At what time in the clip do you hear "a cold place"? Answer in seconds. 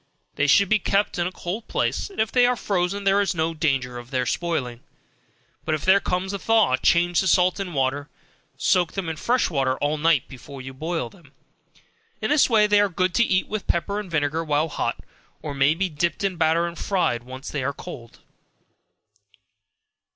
1.27-2.09